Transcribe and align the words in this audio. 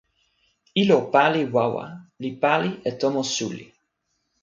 ilo 0.81 0.97
pali 1.13 1.41
wawa 1.55 1.85
li 2.21 2.29
pali 2.41 2.69
e 2.89 2.91
tomo 2.99 3.21
suli. 3.33 3.65